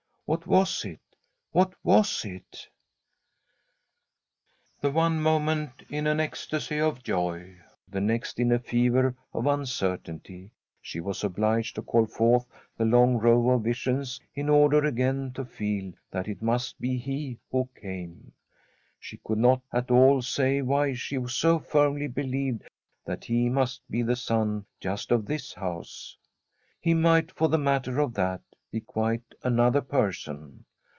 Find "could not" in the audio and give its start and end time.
19.25-19.61